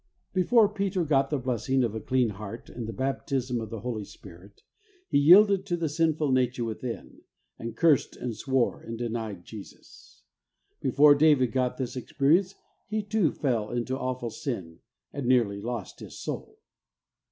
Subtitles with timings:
[0.33, 4.03] Before Peter got the blessing of a clean heart and the baptism of the Holy
[4.03, 4.63] Spirit,
[5.07, 7.21] he yielded to the sinful nature within,
[7.59, 10.23] and cursed and swore, and denied Jesus.
[10.81, 12.55] Before David got this experience
[12.87, 14.79] he too fell into awful sin,
[15.13, 16.57] and nearly lost his soul.